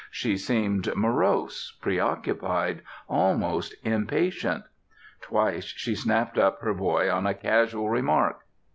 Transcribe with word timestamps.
She 0.09 0.35
seemed 0.35 0.89
morose, 0.95 1.73
preoccupied, 1.79 2.81
almost 3.07 3.75
impatient. 3.83 4.63
Twice 5.21 5.65
she 5.65 5.93
snapped 5.93 6.39
up 6.39 6.59
her 6.61 6.73
boy 6.73 7.11
on 7.11 7.27
a 7.27 7.35
casual 7.35 7.87
remark. 7.87 8.39